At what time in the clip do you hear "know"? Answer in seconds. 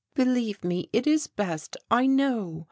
2.07-2.59